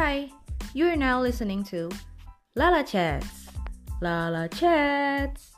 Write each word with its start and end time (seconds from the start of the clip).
Hi, 0.00 0.30
you're 0.74 0.94
now 0.94 1.20
listening 1.20 1.64
to 1.74 1.90
Lala 2.54 2.84
Chats. 2.84 3.48
Lala 4.00 4.48
Chats. 4.48 5.50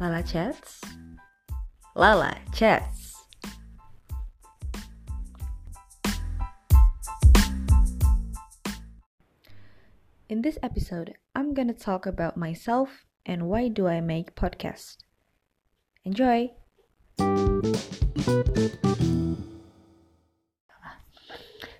Lala 0.00 0.22
Chats. 0.22 0.80
Lala 1.94 2.34
Chats. 2.54 3.14
In 10.30 10.40
this 10.40 10.56
episode, 10.62 11.12
I'm 11.36 11.52
gonna 11.52 11.74
talk 11.74 12.06
about 12.06 12.38
myself 12.38 13.04
and 13.26 13.50
why 13.50 13.68
do 13.68 13.86
I 13.86 14.00
make 14.00 14.34
podcast. 14.34 14.96
Enjoy. 16.06 16.48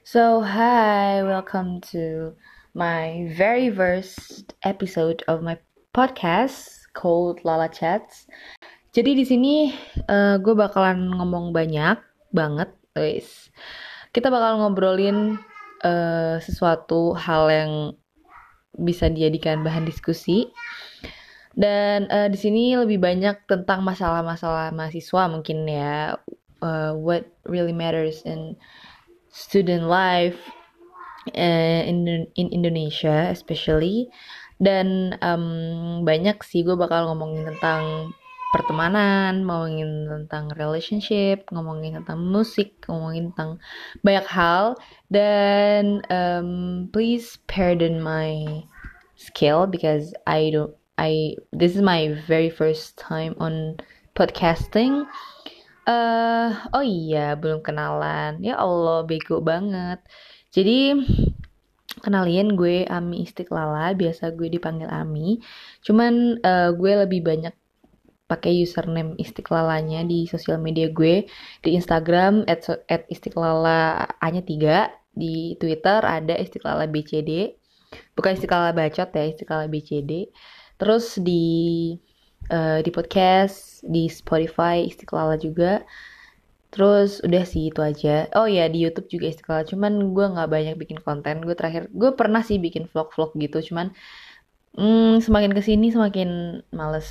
So, 0.08 0.40
hi, 0.40 1.20
welcome 1.20 1.84
to 1.92 2.32
my 2.72 3.28
very 3.36 3.68
first 3.68 4.56
episode 4.64 5.20
of 5.28 5.44
my 5.44 5.60
podcast 5.92 6.88
called 6.96 7.44
Lala 7.44 7.68
Chats. 7.68 8.24
Jadi 8.96 9.20
di 9.20 9.24
sini 9.28 9.68
uh, 10.08 10.40
gue 10.40 10.56
bakalan 10.56 11.12
ngomong 11.12 11.52
banyak 11.52 12.00
banget, 12.32 12.72
guys. 12.96 13.52
Kita 14.16 14.32
bakal 14.32 14.64
ngobrolin 14.64 15.36
uh, 15.84 16.40
sesuatu 16.40 17.12
hal 17.12 17.52
yang 17.52 17.72
bisa 18.80 19.12
dijadikan 19.12 19.60
bahan 19.60 19.84
diskusi. 19.84 20.48
Dan 21.52 22.08
uh, 22.08 22.32
di 22.32 22.40
sini 22.40 22.80
lebih 22.80 22.96
banyak 22.96 23.44
tentang 23.44 23.84
masalah-masalah 23.84 24.72
mahasiswa 24.72 25.28
mungkin 25.28 25.68
ya, 25.68 26.16
uh, 26.64 26.96
what 26.96 27.28
really 27.44 27.76
matters 27.76 28.24
in 28.24 28.56
student 29.30 29.86
life 29.86 30.38
uh, 31.34 31.82
in 31.84 32.26
in 32.34 32.46
Indonesia 32.50 33.28
especially. 33.32 34.08
Dan 34.58 35.14
um, 35.22 36.02
banyak 36.02 36.42
sih 36.42 36.66
gue 36.66 36.74
bakal 36.74 37.06
ngomongin 37.14 37.46
tentang 37.46 38.10
pertemanan, 38.50 39.46
ngomongin 39.46 40.10
tentang 40.10 40.50
relationship, 40.58 41.46
ngomongin 41.54 42.02
tentang 42.02 42.26
musik, 42.26 42.74
ngomongin 42.90 43.30
tentang 43.30 43.62
banyak 44.02 44.26
hal. 44.26 44.74
Dan 45.14 46.02
um, 46.10 46.50
please 46.90 47.38
pardon 47.46 48.02
my 48.02 48.66
skill 49.14 49.70
because 49.70 50.10
I 50.26 50.50
don't 50.50 50.74
I 50.98 51.38
this 51.54 51.78
is 51.78 51.82
my 51.82 52.18
very 52.26 52.50
first 52.50 52.98
time 52.98 53.38
on 53.38 53.78
podcasting 54.18 55.06
uh, 55.88 56.48
oh 56.76 56.84
iya, 56.84 57.34
belum 57.40 57.64
kenalan. 57.64 58.38
Ya 58.44 58.60
Allah, 58.60 59.08
bego 59.08 59.40
banget. 59.40 60.04
Jadi, 60.52 60.94
kenalin 62.04 62.54
gue 62.54 62.84
Ami 62.86 63.24
Istiqlala, 63.24 63.96
biasa 63.96 64.36
gue 64.36 64.48
dipanggil 64.52 64.88
Ami. 64.92 65.40
Cuman 65.80 66.38
uh, 66.44 66.70
gue 66.76 66.92
lebih 67.08 67.20
banyak 67.24 67.54
pakai 68.28 68.60
username 68.60 69.16
Istiqlalanya 69.16 70.04
di 70.04 70.28
sosial 70.28 70.60
media 70.60 70.92
gue 70.92 71.24
di 71.64 71.70
Instagram 71.72 72.44
at, 72.44 72.68
at 72.86 73.08
Istiqlala 73.08 74.04
hanya 74.20 74.44
tiga 74.44 74.92
di 75.16 75.56
Twitter 75.56 76.04
ada 76.04 76.36
Istiqlala 76.36 76.86
BCD 76.92 77.56
bukan 78.12 78.36
Istiqlala 78.36 78.76
Bacot 78.76 79.08
ya 79.16 79.24
Istiqlala 79.24 79.66
BCD 79.72 80.28
terus 80.76 81.16
di 81.18 81.96
uh, 82.52 82.78
di 82.84 82.90
podcast 82.92 83.84
di 83.84 84.08
Spotify 84.10 84.84
Istiqlal 84.84 85.38
juga. 85.40 85.84
Terus 86.68 87.24
udah 87.24 87.44
sih 87.48 87.72
itu 87.72 87.80
aja. 87.80 88.28
Oh 88.36 88.44
ya 88.44 88.68
di 88.68 88.84
YouTube 88.84 89.08
juga 89.08 89.32
Istiqlal. 89.32 89.64
Cuman 89.68 90.12
gue 90.12 90.26
nggak 90.36 90.48
banyak 90.48 90.74
bikin 90.76 90.98
konten. 91.00 91.40
Gue 91.44 91.56
terakhir 91.56 91.88
gue 91.92 92.10
pernah 92.12 92.44
sih 92.44 92.60
bikin 92.60 92.88
vlog-vlog 92.92 93.32
gitu. 93.40 93.72
Cuman 93.72 93.92
hmm, 94.76 95.24
semakin 95.24 95.52
ke 95.56 95.62
sini 95.64 95.88
semakin 95.92 96.60
males 96.72 97.08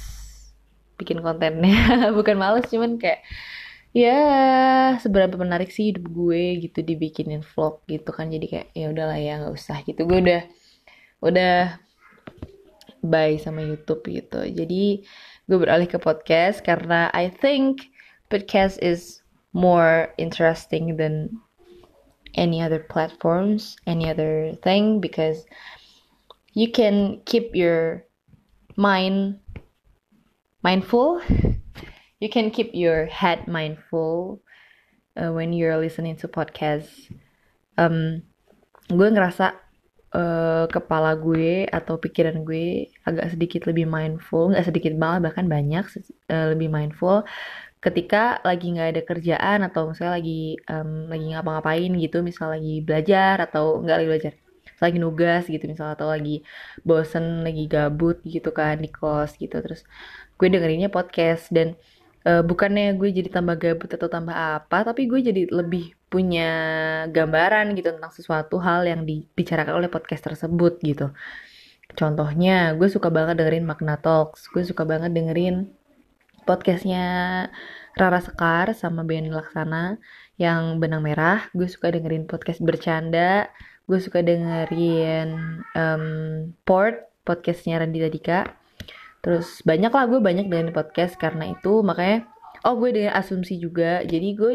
bikin 1.02 1.22
kontennya. 1.26 2.10
Bukan 2.18 2.36
males 2.38 2.70
cuman 2.70 3.02
kayak 3.02 3.26
ya 3.98 4.20
seberapa 5.02 5.34
menarik 5.42 5.74
sih 5.74 5.90
hidup 5.90 6.06
gue 6.12 6.62
gitu 6.70 6.86
dibikinin 6.86 7.42
vlog 7.42 7.82
gitu 7.90 8.14
kan. 8.14 8.30
Jadi 8.30 8.46
kayak 8.46 8.68
ya 8.78 8.94
udahlah 8.94 9.18
ya 9.18 9.42
nggak 9.42 9.54
usah 9.58 9.82
gitu. 9.86 10.06
Gue 10.06 10.22
udah 10.22 10.42
udah 11.18 11.87
bye 13.04 13.38
sama 13.38 13.62
YouTube 13.64 14.06
gitu. 14.08 14.46
Jadi 14.46 15.04
gue 15.48 15.58
beralih 15.58 15.88
ke 15.88 15.98
podcast 16.02 16.62
karena 16.66 17.12
I 17.14 17.30
think 17.32 17.90
podcast 18.28 18.82
is 18.84 19.22
more 19.56 20.14
interesting 20.20 20.98
than 20.98 21.42
any 22.36 22.62
other 22.62 22.80
platforms, 22.80 23.76
any 23.88 24.10
other 24.10 24.54
thing 24.62 25.02
because 25.02 25.48
you 26.54 26.70
can 26.70 27.22
keep 27.26 27.54
your 27.56 28.06
mind 28.78 29.40
mindful. 30.64 31.22
You 32.18 32.34
can 32.34 32.50
keep 32.50 32.74
your 32.74 33.06
head 33.06 33.46
mindful 33.46 34.42
uh, 35.14 35.30
when 35.30 35.54
you're 35.54 35.78
listening 35.78 36.18
to 36.18 36.28
podcasts. 36.28 37.14
Um, 37.78 38.26
gue 38.90 39.06
ngerasa 39.14 39.54
uh, 40.14 40.66
kepala 40.72 41.16
gue 41.18 41.68
atau 41.68 42.00
pikiran 42.00 42.44
gue 42.48 42.92
agak 43.08 43.36
sedikit 43.36 43.68
lebih 43.68 43.90
mindful 43.90 44.52
nggak 44.52 44.68
sedikit 44.68 44.94
malah 44.96 45.20
bahkan 45.24 45.48
banyak 45.50 45.84
uh, 46.32 46.54
lebih 46.54 46.70
mindful 46.72 47.26
ketika 47.84 48.42
lagi 48.44 48.74
nggak 48.74 48.90
ada 48.94 49.02
kerjaan 49.06 49.60
atau 49.64 49.92
misalnya 49.92 50.14
lagi 50.20 50.58
um, 50.68 51.08
lagi 51.08 51.26
ngapa-ngapain 51.32 51.92
gitu 52.04 52.18
misal 52.26 52.52
lagi 52.56 52.84
belajar 52.84 53.48
atau 53.48 53.80
nggak 53.84 53.98
lagi 54.02 54.10
belajar 54.10 54.34
lagi 54.78 54.98
nugas 55.02 55.50
gitu 55.50 55.66
misalnya 55.66 55.98
atau 55.98 56.10
lagi 56.10 56.46
bosen 56.86 57.42
lagi 57.42 57.66
gabut 57.66 58.22
gitu 58.22 58.54
kan 58.54 58.78
di 58.78 58.90
kos 58.94 59.34
gitu. 59.42 59.58
Terus 59.58 59.82
gue 60.38 60.48
dengerinnya 60.54 60.90
podcast 60.94 61.50
dan 61.50 61.74
uh, 62.30 62.46
bukannya 62.46 62.94
gue 63.00 63.10
jadi 63.10 63.30
tambah 63.34 63.58
gabut 63.58 63.90
atau 63.90 64.06
tambah 64.10 64.34
apa 64.34 64.86
tapi 64.86 65.10
gue 65.10 65.20
jadi 65.22 65.50
lebih 65.50 65.97
punya 66.08 66.52
gambaran 67.12 67.76
gitu 67.76 67.92
tentang 67.92 68.16
sesuatu 68.16 68.64
hal 68.64 68.88
yang 68.88 69.04
dibicarakan 69.04 69.84
oleh 69.84 69.90
podcast 69.92 70.24
tersebut 70.24 70.80
gitu. 70.80 71.12
Contohnya, 71.96 72.76
gue 72.76 72.88
suka 72.92 73.08
banget 73.12 73.40
dengerin 73.40 73.68
Magna 73.68 74.00
Talks, 74.00 74.48
gue 74.52 74.64
suka 74.64 74.84
banget 74.84 75.12
dengerin 75.12 75.72
podcastnya 76.48 77.06
Rara 78.00 78.24
Sekar 78.24 78.72
sama 78.72 79.04
Ben 79.04 79.28
Laksana 79.28 80.00
yang 80.40 80.80
Benang 80.80 81.04
Merah, 81.04 81.52
gue 81.52 81.68
suka 81.68 81.92
dengerin 81.92 82.30
podcast 82.30 82.64
bercanda, 82.64 83.52
gue 83.88 84.00
suka 84.00 84.24
dengerin 84.24 85.60
um, 85.76 86.06
Port, 86.64 87.08
podcastnya 87.28 87.84
Radita 87.84 88.08
Dika, 88.08 88.40
terus 89.20 89.60
banyak 89.68 89.92
lah 89.92 90.06
gue 90.08 90.20
banyak 90.24 90.48
dengerin 90.48 90.76
podcast 90.76 91.20
karena 91.20 91.52
itu. 91.52 91.84
Makanya, 91.84 92.30
oh 92.64 92.80
gue 92.80 92.96
dengan 92.96 93.18
asumsi 93.18 93.60
juga, 93.60 94.06
jadi 94.08 94.30
gue 94.38 94.54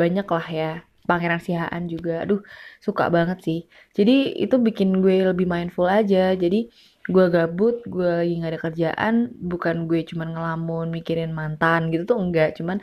banyak 0.00 0.26
lah 0.36 0.46
ya 0.48 0.72
Pangeran 1.10 1.42
Sihaan 1.42 1.90
juga. 1.90 2.22
Aduh 2.22 2.40
suka 2.78 3.10
banget 3.10 3.38
sih. 3.42 3.60
Jadi 3.96 4.38
itu 4.38 4.56
bikin 4.62 5.02
gue 5.02 5.26
lebih 5.26 5.50
mindful 5.50 5.90
aja. 5.90 6.38
Jadi 6.38 6.70
gue 7.10 7.26
gabut 7.34 7.82
gue 7.88 8.06
lagi 8.06 8.38
gak 8.38 8.52
ada 8.54 8.60
kerjaan 8.62 9.14
bukan 9.34 9.90
gue 9.90 10.06
cuman 10.06 10.28
ngelamun 10.30 10.86
mikirin 10.94 11.34
mantan 11.34 11.90
gitu 11.90 12.14
tuh 12.14 12.18
enggak. 12.22 12.54
Cuman 12.54 12.78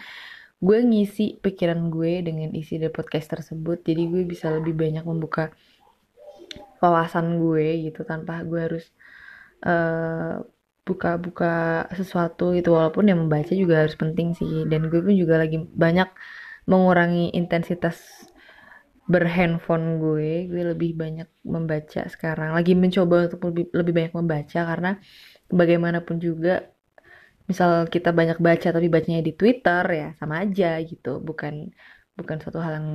gue 0.59 0.77
ngisi 0.83 1.39
pikiran 1.39 1.87
gue 1.93 2.25
dengan 2.27 2.51
isi 2.51 2.75
dari 2.81 2.91
podcast 2.91 3.39
tersebut. 3.39 3.85
Jadi 3.87 4.03
gue 4.11 4.23
bisa 4.27 4.51
lebih 4.51 4.75
banyak 4.75 5.07
membuka 5.07 5.55
wawasan 6.83 7.39
gue 7.39 7.89
gitu 7.89 8.03
tanpa 8.03 8.43
gue 8.43 8.59
harus 8.59 8.85
uh, 9.63 10.43
buka-buka 10.87 11.83
sesuatu 11.91 12.55
itu 12.55 12.71
walaupun 12.71 13.11
yang 13.11 13.19
membaca 13.23 13.51
juga 13.55 13.87
harus 13.87 13.95
penting 13.95 14.35
sih. 14.35 14.67
Dan 14.67 14.91
gue 14.91 14.99
pun 14.99 15.15
juga 15.15 15.39
lagi 15.39 15.63
banyak 15.63 16.09
mengurangi 16.67 17.31
intensitas 17.31 18.27
berhandphone 19.07 20.03
gue 20.03 20.51
gue 20.51 20.63
lebih 20.75 20.99
banyak 20.99 21.31
membaca 21.47 22.03
sekarang. 22.11 22.51
Lagi 22.51 22.75
mencoba 22.75 23.31
untuk 23.31 23.39
lebih 23.49 23.71
lebih 23.71 23.93
banyak 23.95 24.13
membaca 24.13 24.59
karena 24.67 24.91
bagaimanapun 25.47 26.19
juga 26.19 26.67
misal 27.47 27.87
kita 27.87 28.11
banyak 28.11 28.43
baca 28.43 28.75
tapi 28.75 28.91
bacanya 28.91 29.23
di 29.23 29.31
Twitter 29.31 29.83
ya 29.87 30.07
sama 30.19 30.43
aja 30.43 30.75
gitu. 30.83 31.23
Bukan 31.23 31.71
bukan 32.19 32.37
suatu 32.43 32.59
hal 32.59 32.83
yang 32.83 32.89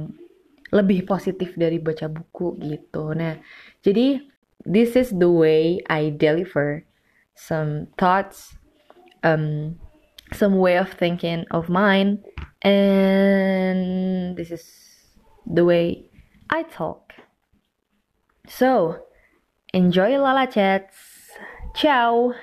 lebih 0.73 1.09
positif 1.09 1.57
dari 1.57 1.81
baca 1.81 2.13
buku 2.13 2.61
gitu. 2.61 3.17
Nah 3.17 3.41
jadi 3.81 4.21
this 4.69 4.93
is 4.95 5.17
the 5.17 5.33
way 5.33 5.81
I 5.89 6.13
deliver 6.13 6.85
some 7.33 7.89
thoughts 7.97 8.53
um 9.25 9.81
some 10.37 10.61
way 10.61 10.77
of 10.77 10.93
thinking 10.93 11.49
of 11.49 11.73
mine 11.73 12.21
and 12.63 14.37
this 14.37 14.51
is 14.51 14.65
the 15.47 15.65
way 15.65 16.11
I 16.51 16.63
talk. 16.63 17.13
So, 18.49 19.03
enjoy 19.73 20.19
Lala 20.19 20.47
Chats. 20.47 20.97
Ciao. 21.75 22.35